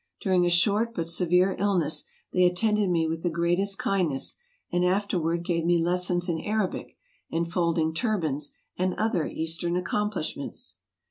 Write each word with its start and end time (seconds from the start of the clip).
During 0.19 0.47
a 0.47 0.49
short 0.49 0.95
but 0.95 1.05
severe 1.05 1.55
illness 1.59 2.05
they 2.33 2.43
attended 2.43 2.89
me 2.89 3.05
with 3.07 3.21
the 3.21 3.29
greatest 3.29 3.77
kind 3.77 4.09
ness, 4.09 4.37
and 4.71 4.83
afterward 4.83 5.43
gave 5.45 5.63
me 5.63 5.77
lessons 5.77 6.27
in 6.27 6.39
Arabic, 6.41 6.97
and 7.31 7.47
folding 7.47 7.93
turbans, 7.93 8.55
and 8.75 8.95
other 8.95 9.27
Eastern 9.27 9.75
acomplishments. 9.75 10.77